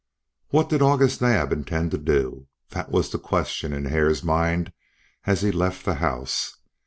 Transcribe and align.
What 0.49 0.67
did 0.69 0.81
August 0.81 1.21
Naab 1.21 1.53
intend 1.53 1.91
to 1.91 1.99
do? 1.99 2.47
That 2.71 2.89
was 2.89 3.11
the 3.11 3.19
question 3.19 3.71
in 3.71 3.85
Hare's 3.85 4.23
mind 4.23 4.73
as 5.25 5.43
he 5.43 5.51
left 5.51 5.85
the 5.85 5.93
house. 6.01 6.57